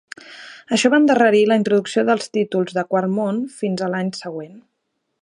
Això 0.77 0.89
va 0.93 0.99
endarrerir 1.01 1.41
la 1.51 1.57
introducció 1.61 2.05
dels 2.09 2.33
títols 2.39 2.75
del 2.79 2.91
Quart 2.95 3.15
món 3.21 3.41
fins 3.61 3.85
a 3.89 3.95
l'any 3.95 4.15
següent. 4.25 4.61